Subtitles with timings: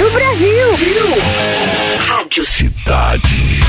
[0.00, 0.66] do Brasil.
[1.98, 3.59] Rádio Cidade.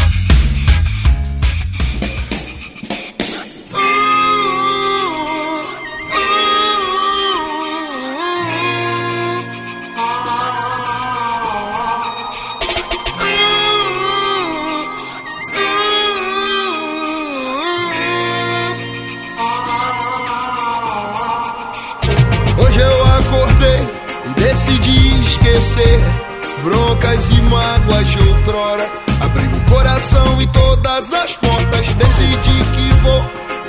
[27.51, 28.89] Mágoas de outrora.
[29.19, 31.87] Abri o coração e todas as portas.
[31.87, 33.21] Decidi que vou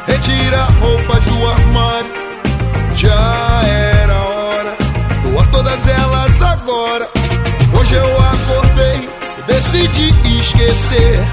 [0.06, 2.12] retirar roupas do armário.
[2.94, 4.76] Já era hora,
[5.24, 7.08] doa todas elas agora.
[7.78, 9.08] Hoje eu acordei,
[9.46, 11.26] decidi esquecer.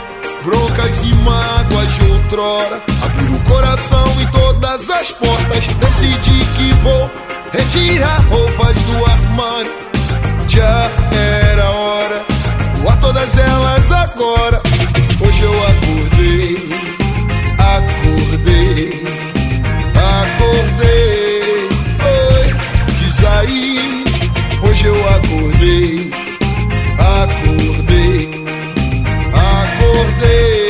[0.44, 2.82] Broncas e mágoas de outrora.
[3.04, 5.68] Abrir o coração e todas as portas.
[5.80, 7.10] Decidi que vou
[7.52, 9.90] retirar roupas do armário
[10.48, 12.29] já era hora.
[12.82, 14.62] Voar todas elas agora.
[15.22, 16.70] Hoje eu acordei,
[17.58, 19.04] acordei,
[19.96, 21.70] acordei.
[22.06, 22.56] Oi,
[23.00, 24.04] diz aí.
[24.64, 26.12] Hoje eu acordei,
[27.00, 28.30] acordei,
[29.34, 30.69] acordei.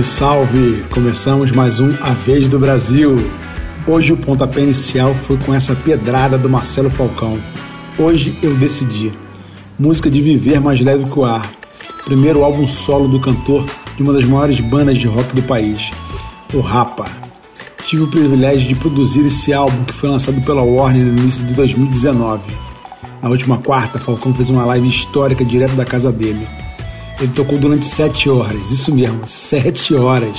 [0.00, 0.84] Salve!
[0.90, 3.30] Começamos mais um A Vez do Brasil.
[3.86, 7.38] Hoje o pontapé inicial foi com essa pedrada do Marcelo Falcão.
[7.98, 9.12] Hoje eu decidi.
[9.78, 11.48] Música de viver mais leve que o ar.
[12.04, 13.66] Primeiro álbum solo do cantor
[13.96, 15.90] de uma das maiores bandas de rock do país,
[16.54, 17.06] o Rapa.
[17.84, 21.54] Tive o privilégio de produzir esse álbum que foi lançado pela Warner no início de
[21.54, 22.42] 2019.
[23.22, 26.61] Na última quarta, Falcão fez uma live histórica direto da casa dele.
[27.20, 30.36] Ele tocou durante sete horas, isso mesmo, sete horas.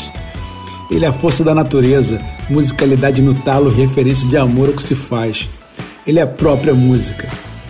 [0.92, 4.96] Ele é a força da natureza, musicalidade no talo, referência de amor ao que se
[4.96, 5.50] faz.
[6.06, 7.28] Ele é a própria música.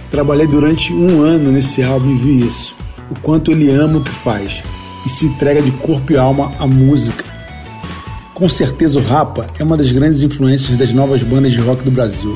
[0.10, 2.76] Trabalhei durante um ano nesse álbum e vi isso.
[3.10, 4.64] O quanto ele ama o que faz
[5.06, 7.24] e se entrega de corpo e alma à música.
[8.34, 11.92] Com certeza o Rapa é uma das grandes influências das novas bandas de rock do
[11.92, 12.36] Brasil.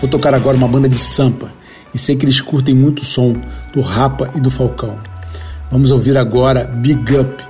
[0.00, 1.50] Vou tocar agora uma banda de sampa
[1.94, 3.34] e sei que eles curtem muito o som
[3.72, 4.98] do Rapa e do Falcão.
[5.74, 7.42] Vamos ouvir agora Big Up.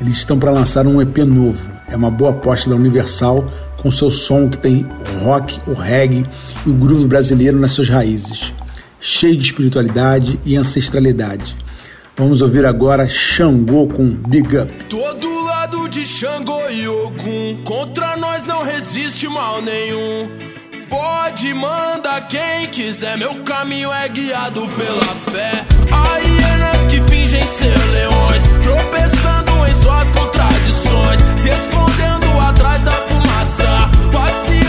[0.00, 1.70] Eles estão para lançar um EP novo.
[1.86, 6.26] É uma boa aposta da Universal com seu som que tem o rock, o reggae
[6.66, 8.52] e o groove brasileiro nas suas raízes,
[8.98, 11.56] cheio de espiritualidade e ancestralidade.
[12.16, 14.72] Vamos ouvir agora Xangô com Big Up.
[14.86, 20.28] Todo lado de Xangô e Ogum, contra nós não resiste mal nenhum.
[20.88, 25.64] Pode mandar quem quiser, meu caminho é guiado pela fé.
[25.92, 27.00] Há hienas que
[27.30, 34.59] fingem ser leões, tropeçando em suas contradições, se escondendo atrás da fumaça, passeando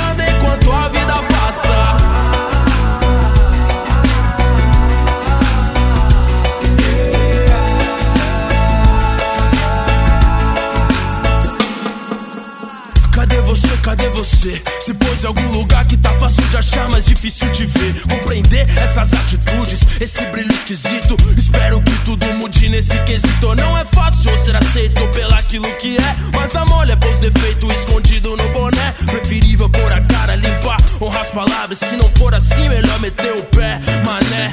[14.42, 14.62] você?
[14.80, 18.02] Se pôs em algum lugar que tá fácil de achar, mas difícil de ver.
[18.02, 21.16] Compreender essas atitudes, esse brilho esquisito.
[21.38, 23.56] Espero que tudo mude nesse quesito.
[23.56, 26.16] Não é fácil ser aceito pelaquilo que é.
[26.34, 28.94] Mas a mole é pôs defeito escondido no boné.
[29.06, 31.78] Preferível pôr a cara, limpar, honrar as palavras.
[31.78, 34.52] Se não for assim, melhor meter o pé, mané.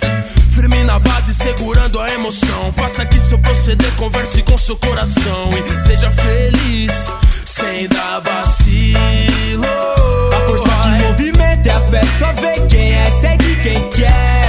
[0.50, 2.72] Firme na base, segurando a emoção.
[2.72, 7.08] Faça que seu proceder converse com seu coração e seja feliz
[7.58, 9.64] sem dar vacilo.
[10.32, 14.47] A força que movimenta é a fé, só vê quem é, segue quem quer.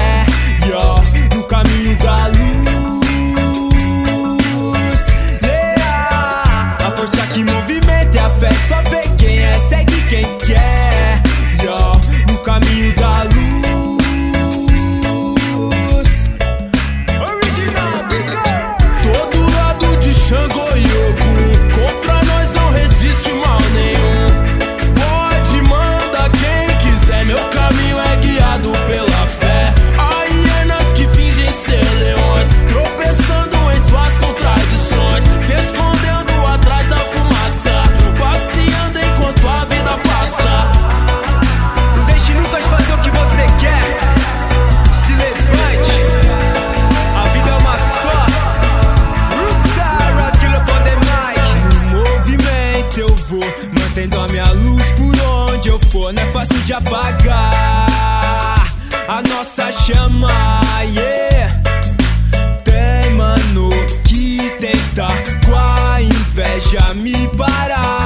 [66.70, 68.06] Inveja me parar.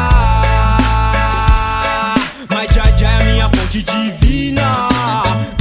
[2.49, 4.89] Mas já já é a minha fonte divina.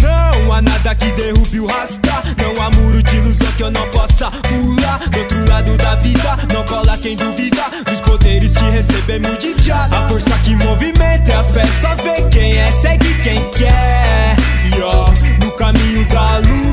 [0.01, 2.23] Não há nada que derrube o rasta.
[2.37, 4.99] Não há muro de ilusão que eu não possa pular.
[5.11, 7.63] Do outro lado da vida, não cola quem duvida.
[7.85, 9.87] Dos poderes que recebemos de já.
[9.87, 11.65] A força que movimenta é a fé.
[11.81, 14.37] Só vê quem é, segue quem quer.
[14.77, 15.07] Yo,
[15.45, 16.73] no caminho da luz.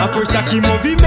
[0.00, 0.97] A força que movimenta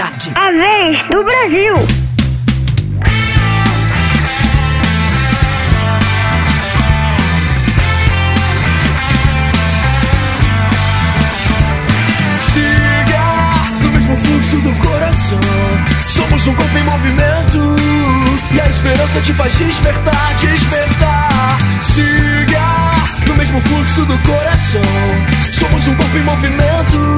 [0.00, 0.32] Cidade.
[0.34, 1.74] A vez do Brasil.
[12.40, 13.20] Siga
[13.82, 15.38] no mesmo fluxo do coração.
[16.06, 17.76] Somos um corpo em movimento.
[18.54, 21.58] E a esperança te faz despertar, despertar.
[21.82, 24.80] Siga no mesmo fluxo do coração.
[25.52, 27.16] Somos um corpo em movimento.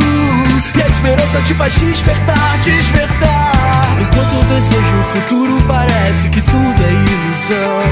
[0.74, 3.96] E a esperança te faz despertar, despertar.
[4.00, 7.84] Enquanto eu desejo o futuro, parece que tudo é ilusão.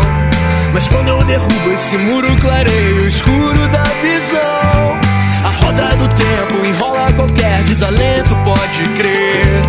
[0.73, 5.01] Mas quando eu derrubo esse muro, clareio o escuro da visão.
[5.45, 9.63] A roda do tempo enrola qualquer desalento, pode crer.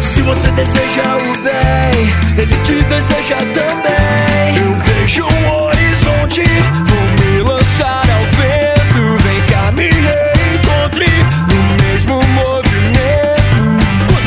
[0.00, 4.56] Se você deseja o bem, ele te deseja também.
[4.56, 6.42] Eu vejo um horizonte,
[6.86, 8.13] vou me lançar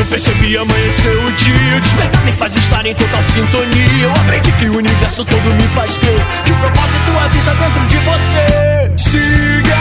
[0.10, 4.04] percebi amanhecer o dia, o despertar me faz estar em total sintonia.
[4.04, 7.98] Eu aprendi que o universo todo me faz crer que o propósito habita dentro de
[7.98, 8.92] você.
[8.98, 9.78] Siga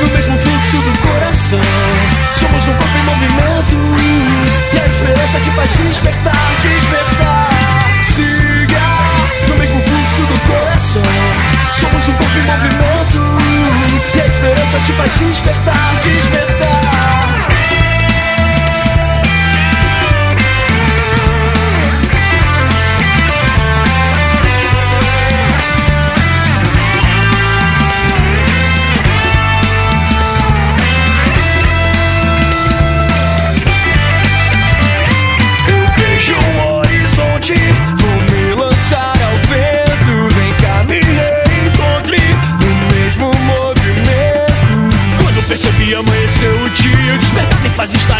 [0.00, 1.60] no mesmo fluxo do coração.
[2.34, 3.76] Somos um corpo em movimento.
[4.72, 7.48] E a esperança te faz despertar, despertar.
[8.02, 8.80] Siga
[9.48, 11.02] no mesmo fluxo do coração.
[11.74, 13.20] Somos um corpo em movimento.
[14.14, 17.19] E a esperança te faz despertar, despertar.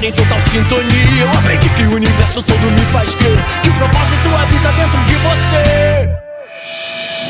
[0.00, 1.22] estar em total sintonia.
[1.22, 5.14] Eu aprendi que o universo todo me faz crer que o propósito habita dentro de
[5.14, 6.18] você.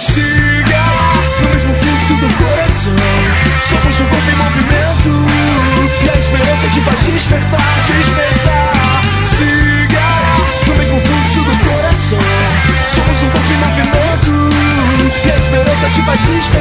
[0.01, 0.83] Siga
[1.43, 2.95] no mesmo fluxo do coração.
[3.69, 5.11] Somos um corpo em movimento
[6.05, 9.03] e a esperança te faz despertar, despertar.
[9.25, 10.09] Siga
[10.67, 12.19] no mesmo fluxo do coração.
[12.89, 14.31] Somos um corpo em movimento
[15.27, 16.60] e a esperança te faz despertar.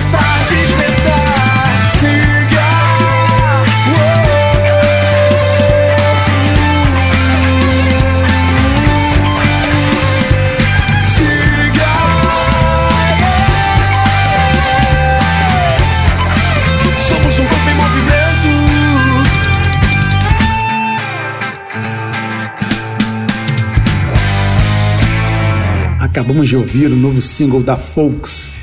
[26.40, 28.54] Acabamos de ouvir o novo single da Folks.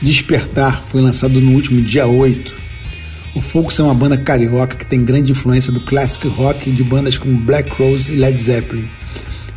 [0.00, 2.56] Despertar foi lançado no último dia 8.
[3.34, 7.18] O Folks é uma banda carioca que tem grande influência do classic rock de bandas
[7.18, 8.88] como Black Rose e Led Zeppelin.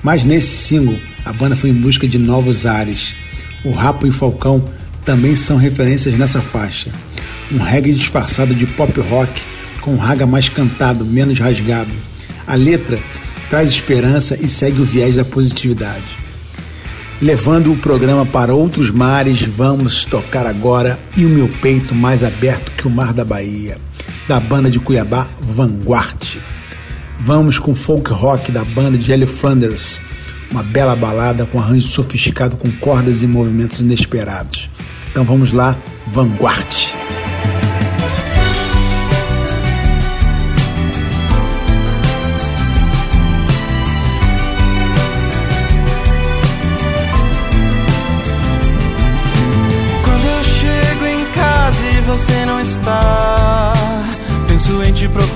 [0.03, 3.15] Mas nesse single, a banda foi em busca de novos ares.
[3.63, 4.65] O Rapo e o Falcão
[5.05, 6.91] também são referências nessa faixa.
[7.49, 9.41] Um reggae disfarçado de pop rock,
[9.79, 11.91] com um raga mais cantado, menos rasgado.
[12.45, 13.01] A letra
[13.49, 16.22] traz esperança e segue o viés da positividade.
[17.23, 22.73] Levando o programa para outros mares, vamos tocar agora E o Meu Peito Mais Aberto
[22.73, 23.77] que o Mar da Bahia,
[24.27, 26.41] da banda de Cuiabá Vanguard.
[27.21, 30.01] Vamos com folk rock da banda de Ellie Flanders,
[30.51, 34.69] uma bela balada com arranjo sofisticado com cordas e movimentos inesperados.
[35.09, 35.77] Então vamos lá,
[36.07, 37.02] Vanguard.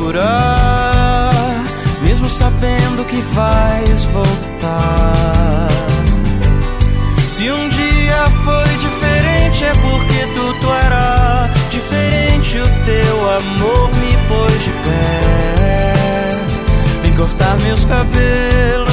[0.08, 1.64] Procurar,
[2.02, 5.68] mesmo sabendo que vais voltar.
[7.28, 12.58] Se um dia foi diferente, é porque tudo era diferente.
[12.58, 16.32] O teu amor me pôs de pé.
[17.04, 18.88] Vem cortar meus cabelos,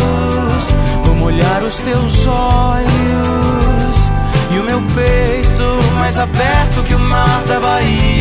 [1.04, 4.11] vou molhar os teus olhos
[4.50, 8.13] e o meu peito mais aberto que o mar da Bahia.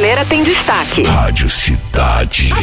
[0.00, 1.02] Brasileira tem destaque.
[1.02, 2.50] Rádio Cidade.
[2.52, 2.62] A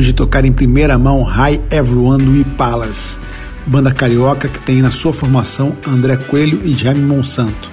[0.00, 3.20] Acabamos de tocar em primeira mão Hi Everyone do Ipalas,
[3.66, 7.70] banda carioca que tem na sua formação André Coelho e Jaime Monsanto.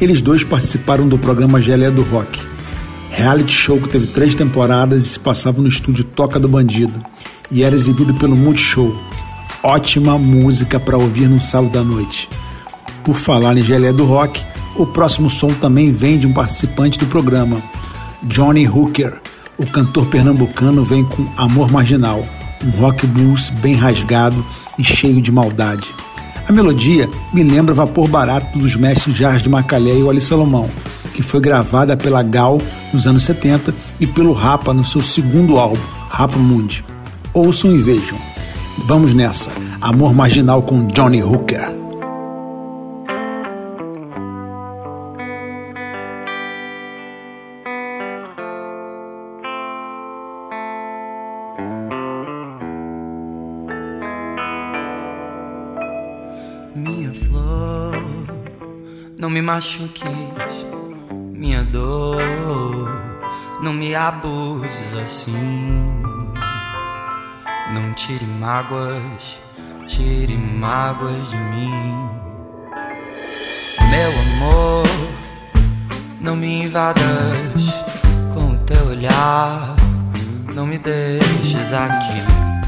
[0.00, 2.40] Eles dois participaram do programa Gelé do Rock,
[3.10, 7.04] reality show que teve três temporadas e se passava no estúdio Toca do Bandido
[7.50, 8.90] e era exibido pelo Multishow.
[9.62, 12.30] Ótima música para ouvir no sábado à noite.
[13.04, 14.42] Por falar em Gelé do Rock,
[14.74, 17.62] o próximo som também vem de um participante do programa,
[18.22, 19.20] Johnny Hooker.
[19.62, 22.20] O cantor pernambucano vem com Amor Marginal,
[22.64, 24.44] um rock blues bem rasgado
[24.76, 25.94] e cheio de maldade.
[26.48, 30.68] A melodia me lembra Vapor Barato dos mestres Jars de Macalé e Wally Salomão,
[31.14, 32.60] que foi gravada pela Gal
[32.92, 35.78] nos anos 70 e pelo Rapa no seu segundo álbum,
[36.10, 36.84] Rapa Mundi.
[37.32, 38.18] Ouçam e vejam.
[38.86, 39.52] Vamos nessa.
[39.80, 41.81] Amor Marginal com Johnny Hooker.
[59.32, 60.66] Me machuques,
[61.08, 62.22] minha dor.
[63.62, 66.02] Não me abuses assim.
[67.72, 69.40] Não tire mágoas,
[69.86, 72.10] tire mágoas de mim.
[73.90, 74.86] Meu amor,
[76.20, 77.02] não me invadas
[78.34, 79.74] com o teu olhar.
[80.54, 82.20] Não me deixes aqui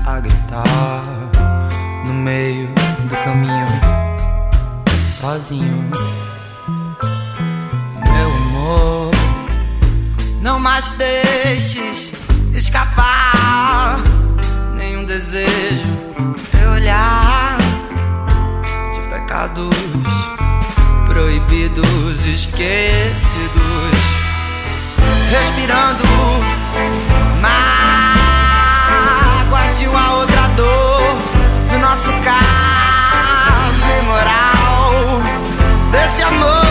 [0.06, 1.04] a gritar
[2.06, 2.68] no meio
[3.08, 3.66] do caminho,
[5.20, 6.23] sozinho.
[8.64, 9.10] Amor,
[10.40, 12.10] não mais deixes
[12.54, 14.02] escapar
[14.74, 15.98] nenhum desejo,
[16.50, 17.58] teu olhar
[18.94, 19.68] de pecados
[21.06, 23.98] proibidos, esquecidos,
[25.30, 26.04] respirando
[29.42, 31.18] mágoas de uma outra dor
[31.70, 35.20] do nosso caso imoral
[35.92, 36.63] desse amor,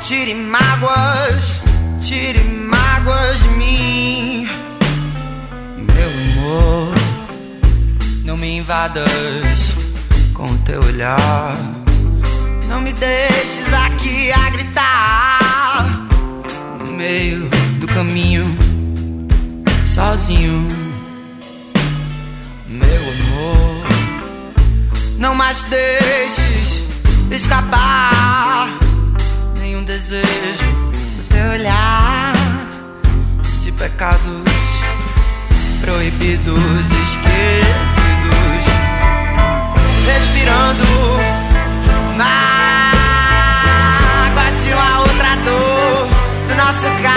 [0.00, 1.60] Tire mágoas,
[2.00, 4.48] tire mágoas de mim.
[5.76, 6.94] Meu amor,
[8.24, 9.74] não me invadas
[10.32, 11.56] com o teu olhar.
[12.68, 16.06] Não me deixes aqui a gritar
[16.78, 17.48] no meio
[17.80, 18.56] do caminho,
[19.84, 20.68] sozinho.
[22.68, 23.86] Meu amor,
[25.18, 26.82] não mais deixes
[27.32, 28.85] escapar
[29.86, 32.34] desejo do teu olhar
[33.62, 34.42] de pecados
[35.80, 36.58] proibidos,
[37.04, 38.64] esquecidos,
[40.04, 40.84] respirando
[42.16, 42.64] mágoas
[44.64, 46.08] de uma outra dor
[46.48, 47.15] do nosso caso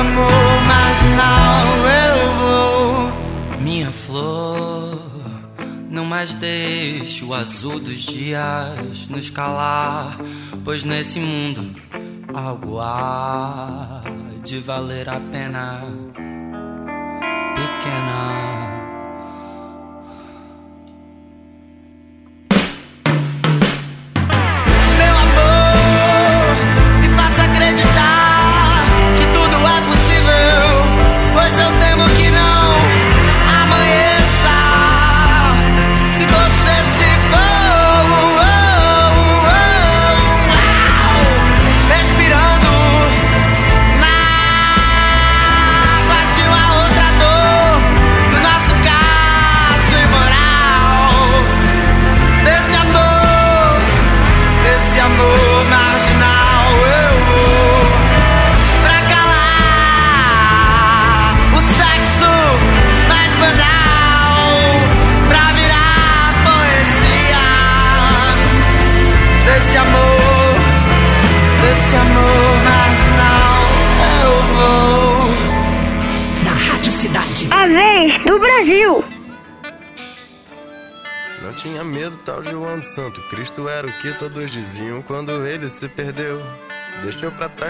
[0.00, 1.66] amor marginal
[2.08, 4.98] eu vou, minha flor.
[5.90, 10.16] Não mais deixe o azul dos dias nos calar,
[10.64, 11.74] pois nesse mundo
[12.32, 14.02] algo há
[14.42, 15.82] de valer a pena,
[17.54, 18.59] pequena.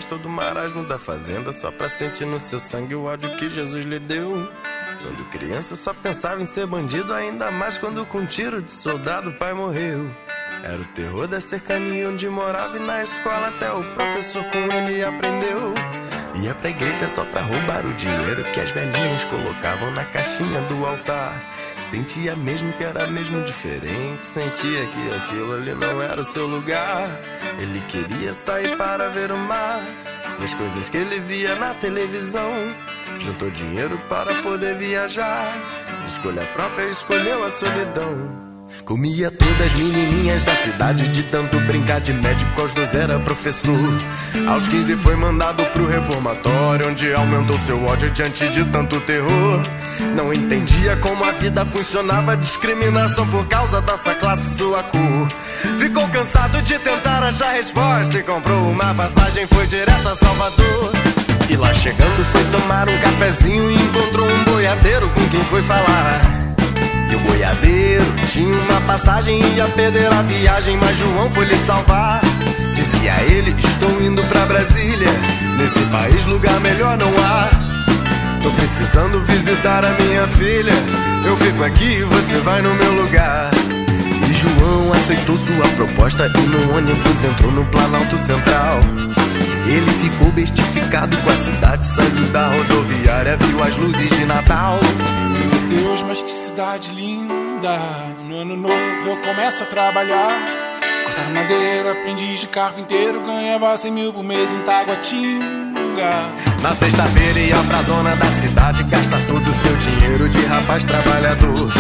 [0.07, 3.85] Todo o marasmo da fazenda só pra sentir no seu sangue o ódio que Jesus
[3.85, 4.49] lhe deu.
[5.03, 9.31] Quando criança só pensava em ser bandido, ainda mais quando com um tiro de soldado
[9.31, 10.11] o pai morreu.
[10.63, 15.03] Era o terror da cercania onde morava e na escola até o professor com ele
[15.03, 15.75] aprendeu.
[16.43, 20.87] Ia pra igreja só pra roubar o dinheiro que as velhinhas colocavam na caixinha do
[20.87, 21.35] altar.
[21.91, 24.25] Sentia mesmo que era mesmo diferente.
[24.25, 27.09] Sentia que aquilo ali não era o seu lugar.
[27.59, 29.85] Ele queria sair para ver o mar.
[30.39, 32.53] das coisas que ele via na televisão.
[33.19, 35.53] Juntou dinheiro para poder viajar.
[36.05, 38.50] De escolha própria, escolheu a solidão.
[38.85, 43.97] Comia todas as menininhas da cidade De tanto brincar de médico aos 12 era professor.
[44.49, 49.61] Aos 15 foi mandado pro reformatório Onde aumentou seu ódio diante de tanto terror.
[50.15, 55.29] Não entendia como a vida funcionava Discriminação por causa dessa classe, sua cor.
[55.79, 60.93] Ficou cansado de tentar achar resposta E comprou uma passagem, foi direto a Salvador.
[61.49, 66.50] E lá chegando foi tomar um cafezinho E encontrou um boiadeiro com quem foi falar
[67.11, 71.57] e o boiadeiro tinha uma passagem e ia perder a viagem, mas João foi lhe
[71.67, 72.21] salvar.
[72.75, 75.09] Dizia ele: Estou indo pra Brasília.
[75.59, 77.49] Nesse país, lugar melhor não há.
[78.43, 80.73] Tô precisando visitar a minha filha.
[81.27, 83.51] Eu fico aqui e você vai no meu lugar.
[84.29, 88.81] E João aceitou sua proposta e no ônibus entrou no Planalto Central.
[89.67, 94.79] Ele ficou bestificado com a cidade, saiu da rodoviária, viu as luzes de Natal.
[95.33, 97.79] Meu Deus, mas que cidade linda!
[98.27, 98.75] No ano novo
[99.07, 100.39] eu começo a trabalhar.
[101.05, 106.31] Cortar madeira, aprendiz de carpinteiro, ganhava 100 mil por mês em Taguatinga.
[106.63, 111.73] Na sexta-feira ia pra zona da cidade, gasta todo o seu dinheiro de rapaz trabalhador.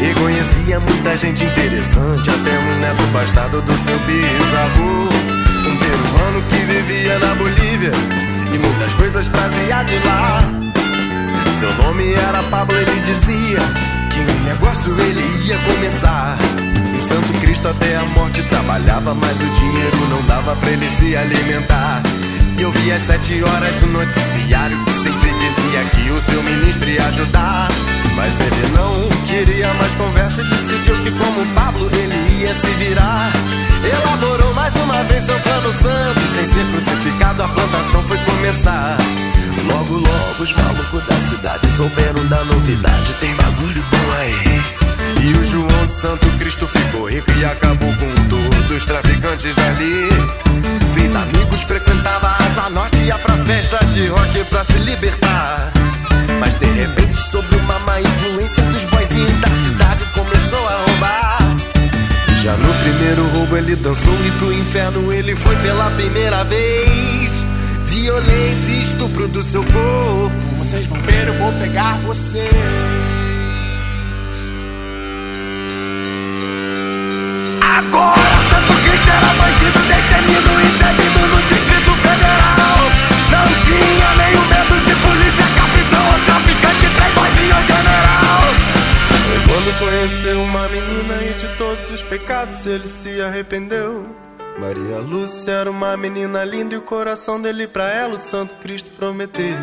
[0.00, 5.39] E conhecia muita gente interessante, até um neto bastardo do seu bisavô.
[5.90, 7.90] Peruano que vivia na Bolívia
[8.54, 10.38] e muitas coisas trazia de lá.
[11.58, 13.58] Seu nome era Pablo, ele dizia
[14.10, 16.38] que um negócio ele ia começar.
[16.94, 21.16] Em Santo Cristo até a morte trabalhava, mas o dinheiro não dava pra ele se
[21.16, 22.02] alimentar.
[22.56, 26.88] E eu vi às sete horas o noticiário que sempre dizia que o seu ministro
[26.88, 27.68] ia ajudar.
[28.14, 33.32] Mas ele não queria mais conversa e decidiu que como Pablo ele ia se virar.
[33.82, 34.74] Elaborou mais
[40.40, 44.62] os malucos da cidade souberam da novidade, tem bagulho bom aí.
[45.22, 50.08] E o João de Santo Cristo ficou rico e acabou com todos os traficantes dali.
[50.94, 55.72] Fez amigos, frequentava a Asa Norte ia pra festa de rock pra se libertar.
[56.40, 61.56] Mas de repente, sob uma má influência dos boyzinhos da cidade, começou a roubar.
[62.30, 67.19] E já no primeiro roubo ele dançou e pro inferno ele foi pela primeira vez.
[68.10, 70.46] Violência e estupro do seu corpo.
[70.58, 72.50] Vocês vão ver, eu vou pegar vocês.
[77.62, 82.82] Agora Santo Cristo era bandido, destemido e temido no Distrito Federal
[83.30, 88.42] Não tinha nenhum medo de polícia, capitão ou traficante, playboyzinho ou general
[89.22, 94.29] Foi quando conheceu uma menina e de todos os pecados ele se arrependeu.
[94.60, 98.90] Maria Lúcia era uma menina linda e o coração dele pra ela o Santo Cristo
[98.90, 99.56] prometeu.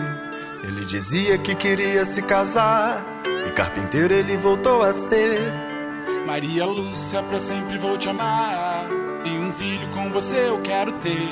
[0.64, 3.06] Ele dizia que queria se casar
[3.46, 5.40] e carpinteiro ele voltou a ser.
[6.26, 8.88] Maria Lúcia, pra sempre vou te amar.
[9.24, 11.30] E um filho com você eu quero ter.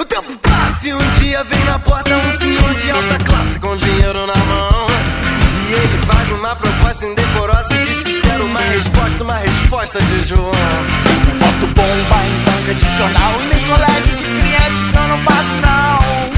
[0.00, 2.43] O tempo passa e um dia vem na porta um
[2.76, 4.86] de alta classe com dinheiro na mão.
[5.68, 10.20] E ele faz uma proposta indecorosa e diz que espera uma resposta, uma resposta de
[10.20, 10.50] João.
[11.28, 15.54] Não boto bomba em banca de jornal e nem colégio de criança, eu não faço
[15.62, 16.33] não.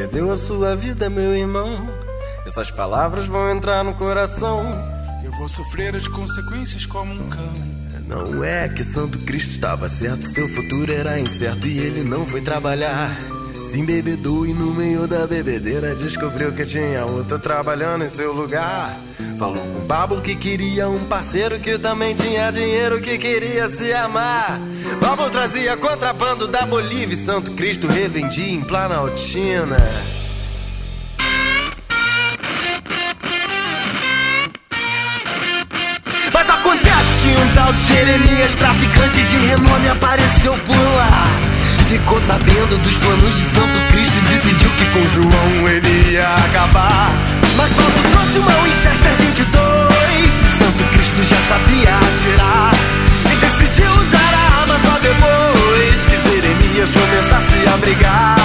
[0.00, 1.86] Perdeu a sua vida, meu irmão.
[2.46, 4.62] Essas palavras vão entrar no coração.
[5.22, 7.52] Eu vou sofrer as consequências como um cão.
[8.06, 12.40] Não é que Santo Cristo estava certo, seu futuro era incerto e ele não foi
[12.40, 13.14] trabalhar.
[13.70, 18.98] Se embebedou e no meio da bebedeira descobriu que tinha outro trabalhando em seu lugar.
[19.40, 23.90] Falou com o Pablo que queria um parceiro que também tinha dinheiro que queria se
[23.90, 24.60] amar.
[25.00, 29.78] Pablo trazia contrabando da Bolívia e Santo Cristo revendia em Planaltina.
[36.34, 41.24] Mas acontece que um tal de Jeremias, traficante de renome, apareceu por lá.
[41.88, 47.49] Ficou sabendo dos planos de Santo Cristo e decidiu que com João ele ia acabar.
[47.60, 52.72] Mas Paulo trouxe uma Winchester é 22 Santo Cristo já sabia atirar
[53.30, 58.36] E decidiu usar a arma só depois Que Jeremias começasse a brigar.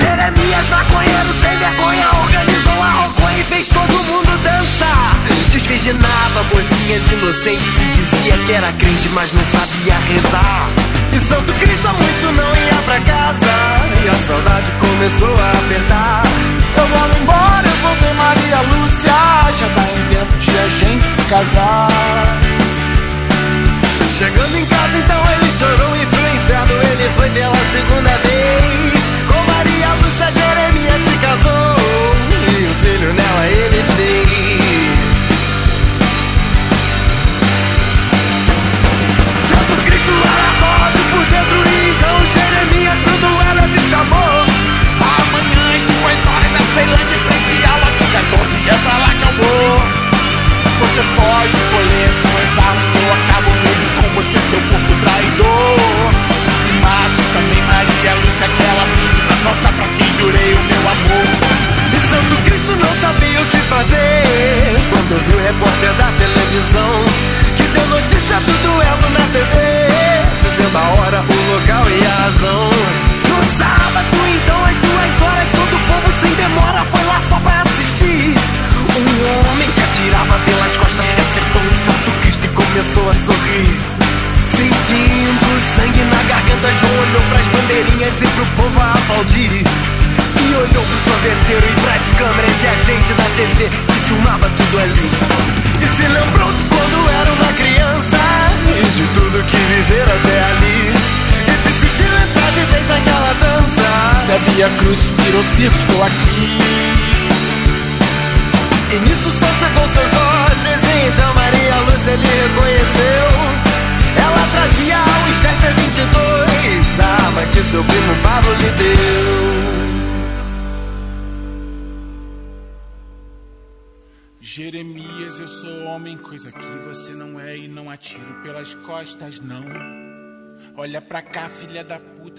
[0.00, 5.18] Jeremias maconheiro sem vergonha Organizou a rocóia e fez todo mundo dançar.
[5.50, 11.01] Desvirginava mocinhas inocentes E dizia que era crente mas não sabia rezar.
[11.12, 13.52] E Santo Cristo há muito não ia pra casa.
[14.04, 16.22] E a saudade começou a apertar.
[16.76, 19.12] Eu vou embora, eu vou ver Maria Lúcia.
[19.58, 21.88] Já tá em tempo de a gente se casar.
[24.18, 29.01] Chegando em casa, então ele chorou e pro inferno ele foi pela segunda vez.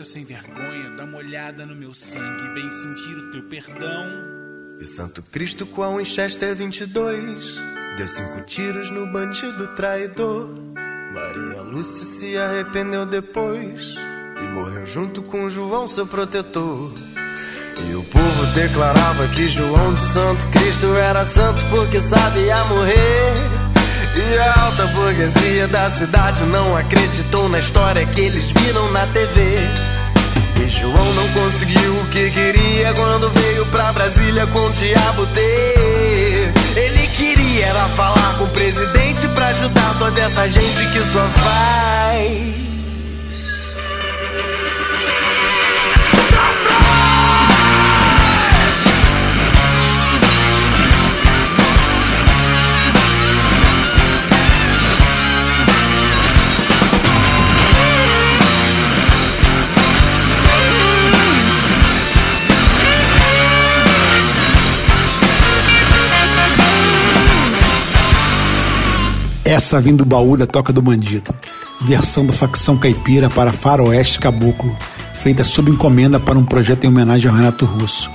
[0.04, 4.34] Sem vergonha, dá uma olhada no meu sangue, vem sentir o teu perdão.
[4.80, 7.58] E Santo Cristo com a Winchester 22
[7.96, 10.50] Deu cinco tiros no bandido traidor.
[11.14, 13.96] Maria Lúcia se arrependeu depois
[14.42, 16.92] E morreu junto com João, seu protetor.
[17.88, 23.53] E o povo declarava que João de Santo Cristo era santo porque sabia morrer
[24.16, 29.60] E a alta burguesia da cidade não acreditou na história que eles viram na TV
[30.64, 36.54] e João não conseguiu o que queria quando veio pra Brasília com o diabo ter.
[36.76, 42.63] Ele queria era falar com o presidente pra ajudar toda essa gente que só faz.
[69.46, 71.34] Essa vindo do baú da Toca do Bandido.
[71.82, 74.76] Versão da facção caipira para Faroeste Caboclo,
[75.14, 78.10] feita sob encomenda para um projeto em homenagem ao Renato Russo.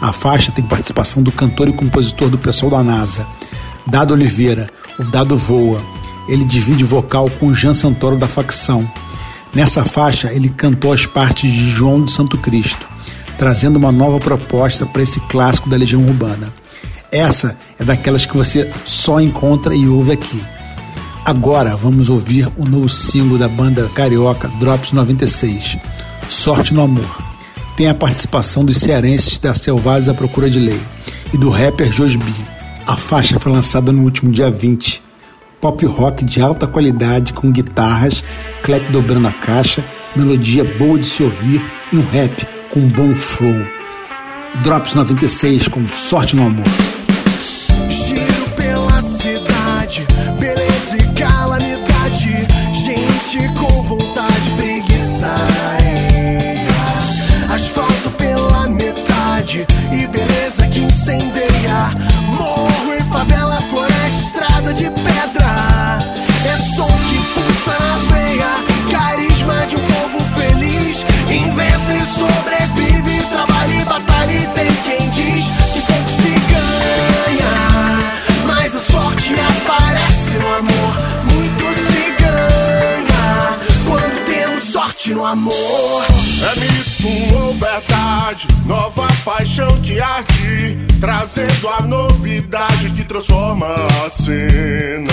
[0.00, 3.26] A faixa tem participação do cantor e compositor do pessoal da NASA,
[3.86, 4.68] Dado Oliveira,
[4.98, 5.82] o Dado Voa.
[6.28, 8.88] Ele divide vocal com Jean Santoro da facção.
[9.54, 12.86] Nessa faixa, ele cantou as partes de João de Santo Cristo,
[13.38, 16.52] trazendo uma nova proposta para esse clássico da Legião Urbana.
[17.10, 20.42] Essa é daquelas que você só encontra e ouve aqui.
[21.26, 25.78] Agora vamos ouvir o novo single da banda carioca Drops 96,
[26.28, 27.18] Sorte no Amor.
[27.78, 30.78] Tem a participação dos cearenses da Selvagens à Procura de Lei
[31.32, 32.34] e do rapper Josby.
[32.86, 35.02] A faixa foi lançada no último dia 20.
[35.62, 38.22] Pop rock de alta qualidade com guitarras,
[38.62, 39.82] clap dobrando a caixa,
[40.14, 43.66] melodia boa de se ouvir e um rap com um bom flow.
[44.62, 46.93] Drops 96 com Sorte no Amor.
[85.34, 86.04] Amor.
[86.42, 95.12] É mito ou verdade, nova paixão que arde, trazendo a novidade que transforma a cena.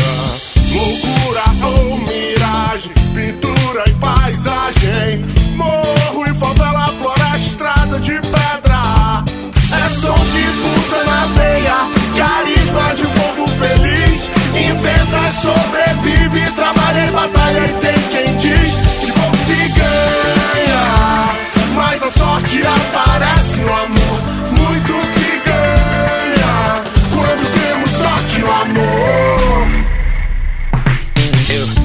[0.72, 9.24] loucura ou miragem, pintura e paisagem, morro e favela, floresta, de pedra.
[9.74, 11.78] É som que pulsa na veia,
[12.16, 14.30] carisma de povo feliz.
[14.54, 17.81] Inventa, sobrevive, trabalha em batalha e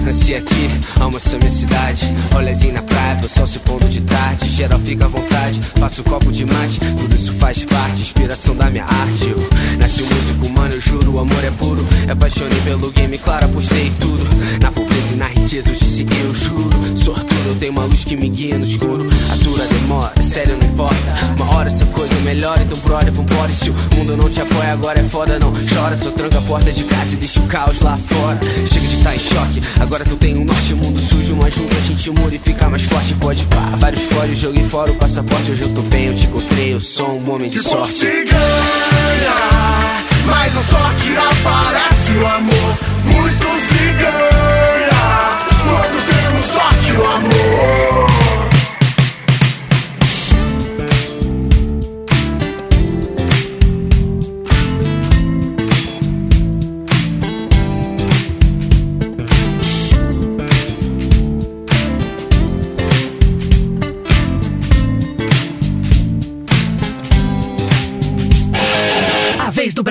[0.07, 0.71] nasci aqui,
[1.17, 2.15] essa minha cidade.
[2.35, 4.49] Olhazinho na praia, do sol se pondo de tarde.
[4.49, 6.79] Geral fica à vontade, faço copo de mate.
[6.79, 9.29] Tudo isso faz parte, inspiração da minha arte.
[9.29, 9.49] Eu
[9.79, 11.85] nasci um músico, mano, eu juro, o amor é puro.
[12.07, 14.25] É apaixonei pelo game, claro, apostei tudo.
[14.63, 16.97] Na pobreza e na riqueza, eu disse eu juro.
[16.97, 19.09] Sortudo, eu tenho uma luz que me guia no escuro.
[19.33, 20.96] A dura demora, sério, não importa.
[22.47, 23.51] Melhora, então brother, vambora.
[23.51, 25.97] E se o mundo não te apoia, agora é foda, não chora.
[25.97, 28.39] Só tranca a porta de casa e deixa o caos lá fora.
[28.73, 31.35] Chega de estar em choque, agora que eu tenho um norte, mundo sujo.
[31.35, 33.15] Mas junto a gente muda e fica mais forte.
[33.15, 35.51] Pode pá, vários fóruns, joguei fora o passaporte.
[35.51, 38.05] Hoje eu tô bem, eu te encontrei, eu sou um homem de sorte.
[38.05, 38.37] ganha,
[40.27, 42.79] mas a sorte aparece o amor.
[43.07, 48.06] Muito se ganha quando temos sorte no amor.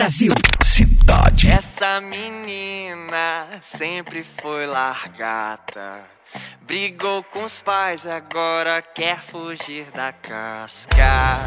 [0.05, 0.31] Brasil.
[0.63, 1.49] Cidade.
[1.49, 6.03] Essa menina sempre foi largata.
[6.61, 11.39] Brigou com os pais, agora quer fugir da casca.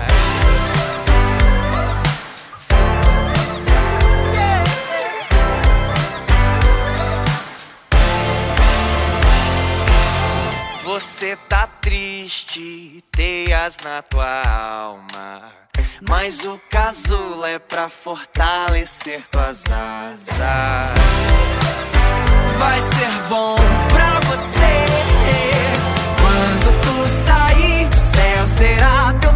[10.83, 15.68] Você tá triste, teias na tua alma.
[16.09, 20.39] Mas o casulo é pra fortalecer tuas asas.
[22.59, 23.57] Vai ser bom
[23.89, 24.87] pra você.
[26.21, 29.28] Quando tu sair, o céu será teu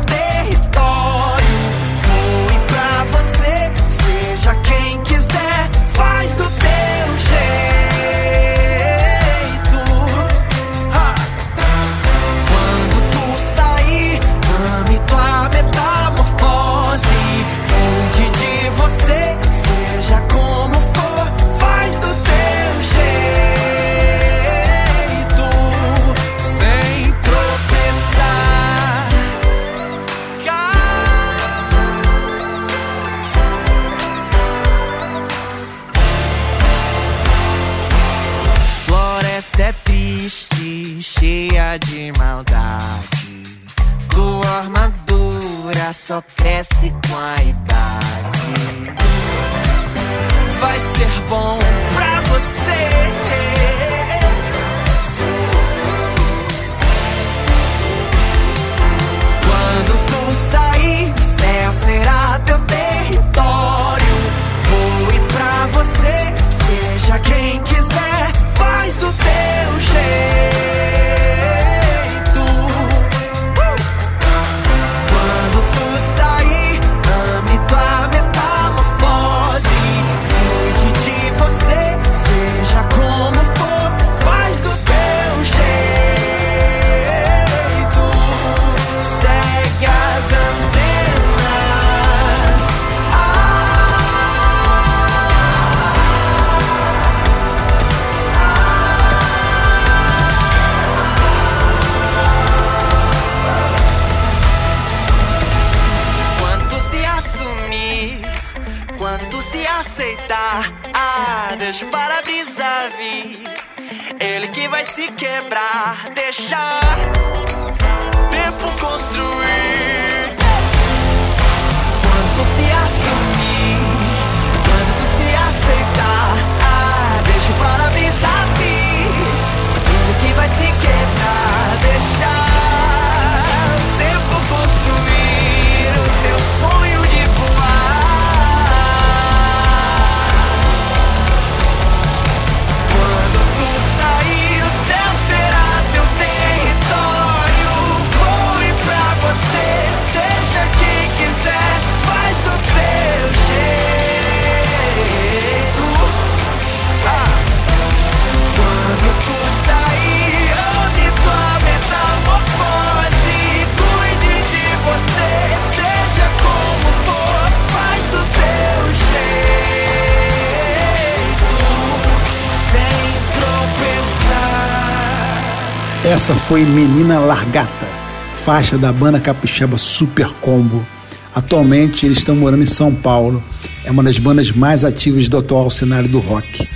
[176.23, 177.89] Essa foi Menina Largata,
[178.33, 180.87] faixa da banda capixaba Super Combo.
[181.35, 183.43] Atualmente eles estão morando em São Paulo.
[183.85, 186.69] É uma das bandas mais ativas do atual cenário do rock.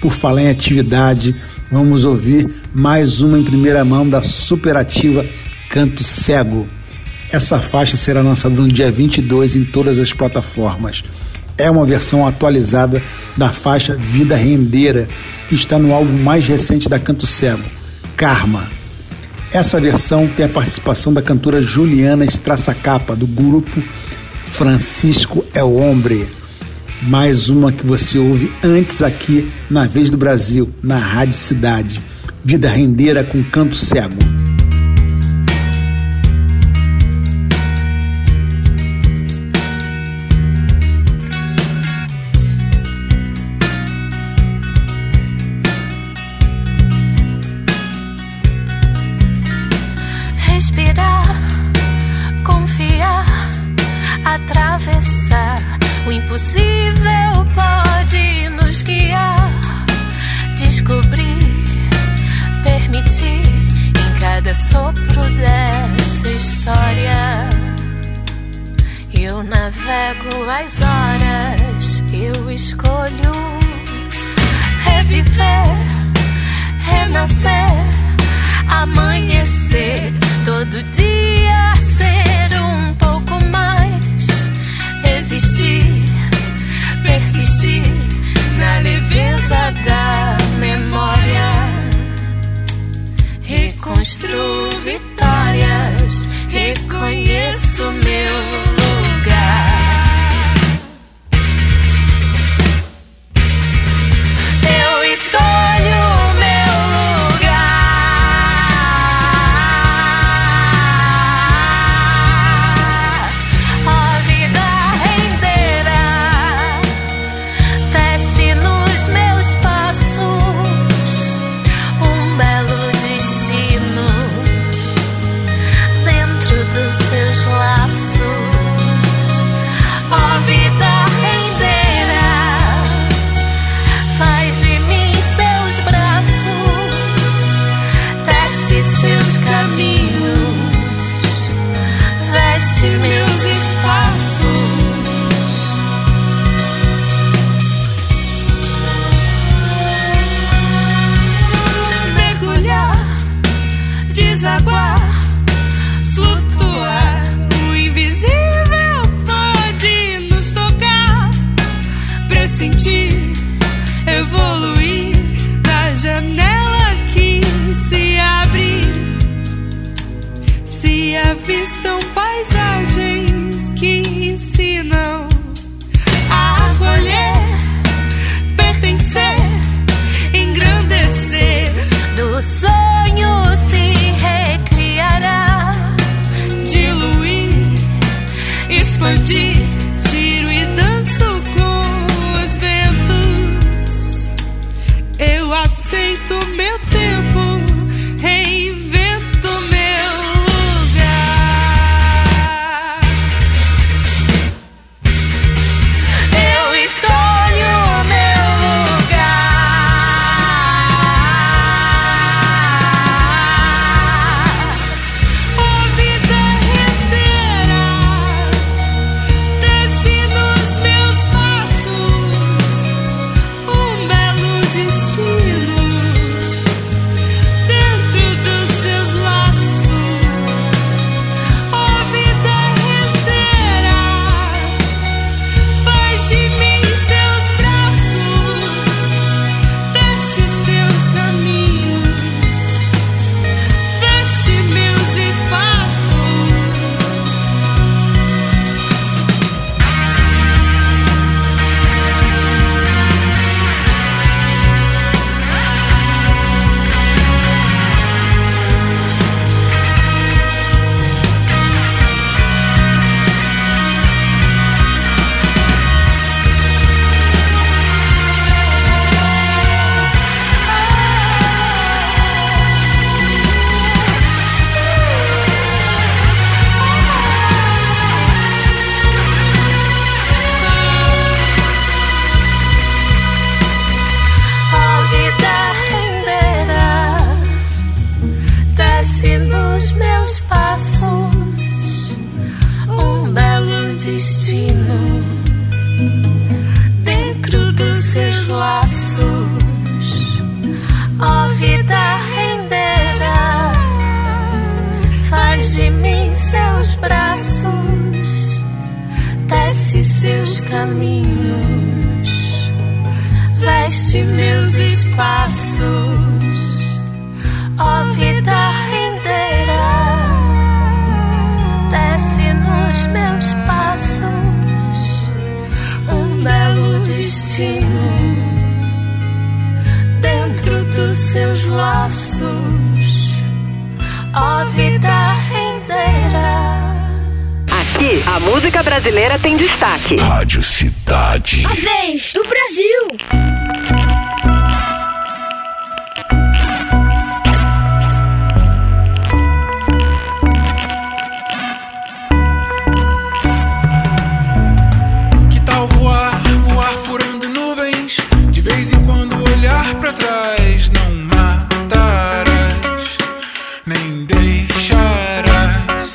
[0.00, 1.34] Por falar em atividade,
[1.72, 5.26] vamos ouvir mais uma em primeira mão da superativa
[5.68, 6.68] Canto Cego.
[7.32, 11.02] Essa faixa será lançada no dia 22 em todas as plataformas.
[11.58, 13.02] É uma versão atualizada
[13.36, 15.08] da faixa Vida Rendeira,
[15.48, 17.64] que está no álbum mais recente da Canto Cego,
[18.16, 18.83] Karma.
[19.54, 23.80] Essa versão tem a participação da cantora Juliana Estraçacapa, do grupo
[24.46, 26.28] Francisco é o Hombre.
[27.02, 32.02] Mais uma que você ouve antes aqui na Vez do Brasil, na Rádio Cidade.
[32.42, 34.33] Vida Rendeira com Canto Cego.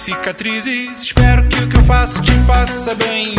[0.10, 1.04] Cicatrizes.
[1.04, 3.36] Espero que o que eu faço te faça bem.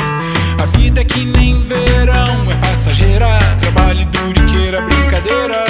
[0.62, 3.26] A vida é que nem verão, é passageira.
[3.60, 5.64] Trabalhe duro e queira brincadeira.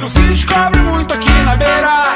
[0.00, 2.15] Não se descobre muito aqui na beira,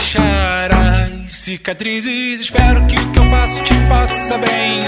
[0.00, 2.40] nem deixarás cicatrizes.
[2.40, 4.80] Espero que o que eu faço te faça bem.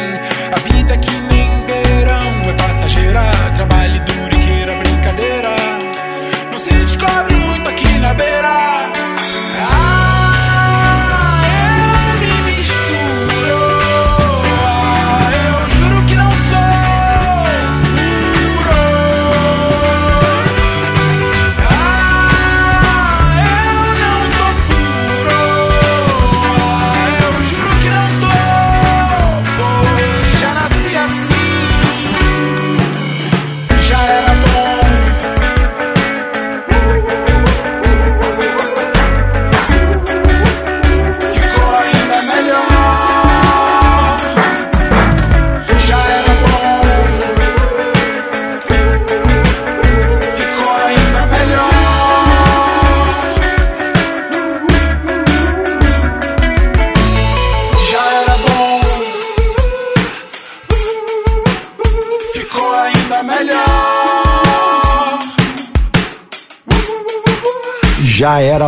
[0.53, 3.23] A vida que nem verão, é passageira.
[3.55, 5.51] Trabalhe duro e queira brincadeira.
[6.51, 9.12] Não se descobre muito aqui na beira.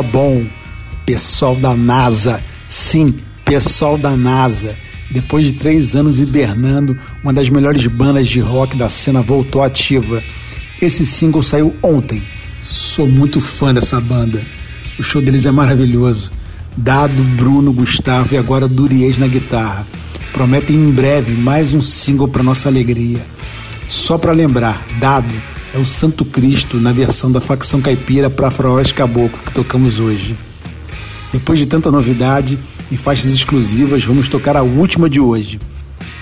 [0.02, 0.46] Bom.
[1.06, 3.14] Pessoal da NASA, sim,
[3.44, 4.76] pessoal da NASA.
[5.10, 10.22] Depois de três anos hibernando, uma das melhores bandas de rock da cena voltou ativa.
[10.80, 12.22] Esse single saiu ontem.
[12.60, 14.44] Sou muito fã dessa banda.
[14.98, 16.32] O show deles é maravilhoso.
[16.76, 19.86] Dado, Bruno, Gustavo e agora Duriez na guitarra.
[20.32, 23.24] Prometem em breve mais um single para nossa alegria.
[23.86, 25.34] Só para lembrar, Dado
[25.74, 30.36] é o Santo Cristo na versão da facção caipira para Faróis Caboclo que tocamos hoje.
[31.32, 32.56] Depois de tanta novidade
[32.92, 35.60] e faixas exclusivas, vamos tocar a última de hoje.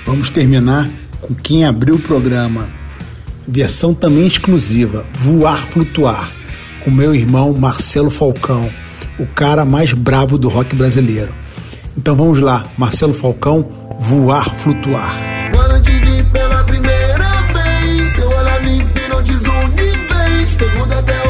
[0.06, 0.88] Vamos terminar
[1.20, 2.70] com quem abriu o programa.
[3.46, 6.32] Versão também exclusiva, Voar Flutuar,
[6.82, 8.72] com meu irmão Marcelo Falcão,
[9.18, 11.34] o cara mais brabo do rock brasileiro.
[11.94, 13.68] Então vamos lá, Marcelo Falcão,
[14.00, 15.31] Voar, Flutuar.
[20.92, 21.21] nada.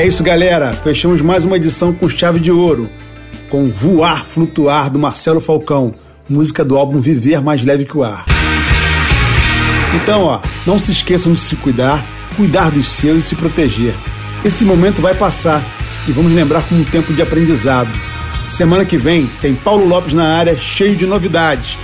[0.00, 0.74] É isso, galera.
[0.82, 2.88] Fechamos mais uma edição com chave de ouro,
[3.50, 5.94] com Voar, Flutuar, do Marcelo Falcão,
[6.26, 8.24] música do álbum Viver Mais Leve que o Ar.
[9.94, 12.02] Então, ó, não se esqueçam de se cuidar,
[12.34, 13.92] cuidar dos seus e se proteger.
[14.42, 15.62] Esse momento vai passar
[16.08, 17.90] e vamos lembrar como um tempo de aprendizado.
[18.48, 21.78] Semana que vem tem Paulo Lopes na área, cheio de novidades.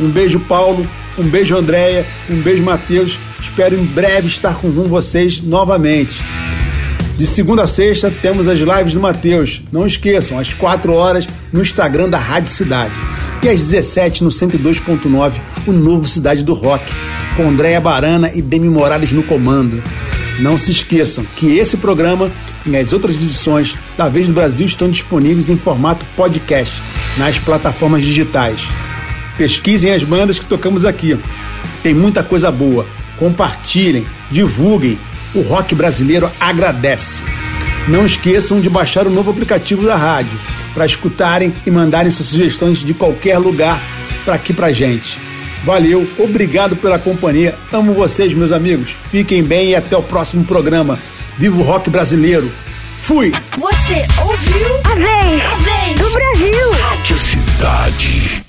[0.00, 0.84] Um beijo, Paulo.
[1.16, 2.04] Um beijo, Andréia.
[2.28, 3.16] Um beijo, Matheus.
[3.40, 6.24] Espero em breve estar com vocês novamente.
[7.16, 9.62] De segunda a sexta temos as lives do Matheus.
[9.70, 12.98] Não esqueçam, às 4 horas no Instagram da Rádio Cidade.
[13.42, 16.92] E às 17 no 102.9, o novo Cidade do Rock,
[17.36, 19.82] com Andréia Barana e Demi Morales no comando.
[20.40, 22.32] Não se esqueçam que esse programa
[22.66, 26.82] e as outras edições da Vez do Brasil estão disponíveis em formato podcast
[27.16, 28.68] nas plataformas digitais.
[29.38, 31.16] Pesquisem as bandas que tocamos aqui.
[31.82, 32.84] Tem muita coisa boa.
[33.16, 34.98] Compartilhem, divulguem.
[35.34, 37.24] O rock brasileiro agradece.
[37.88, 40.38] Não esqueçam de baixar o novo aplicativo da rádio
[40.72, 43.80] para escutarem e mandarem suas sugestões de qualquer lugar
[44.24, 45.20] para aqui pra gente.
[45.64, 47.54] Valeu, obrigado pela companhia.
[47.72, 48.94] Amo vocês, meus amigos.
[49.10, 50.98] Fiquem bem e até o próximo programa.
[51.38, 52.50] Viva o rock brasileiro.
[53.00, 53.32] Fui!
[53.58, 54.80] Você ouviu?
[54.84, 55.42] A vez!
[55.44, 55.98] A vez!
[55.98, 56.72] Do Brasil!
[56.72, 58.43] Rádio Cidade.